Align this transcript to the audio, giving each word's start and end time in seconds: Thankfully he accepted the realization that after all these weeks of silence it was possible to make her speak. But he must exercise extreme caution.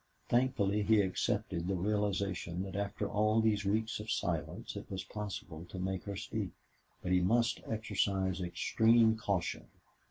Thankfully 0.29 0.81
he 0.81 0.99
accepted 0.99 1.67
the 1.67 1.75
realization 1.75 2.63
that 2.63 2.75
after 2.75 3.07
all 3.07 3.39
these 3.39 3.65
weeks 3.65 3.99
of 3.99 4.09
silence 4.09 4.75
it 4.75 4.89
was 4.89 5.03
possible 5.03 5.63
to 5.69 5.77
make 5.77 6.05
her 6.05 6.15
speak. 6.15 6.53
But 7.03 7.11
he 7.11 7.21
must 7.21 7.61
exercise 7.69 8.41
extreme 8.41 9.15
caution. 9.15 9.67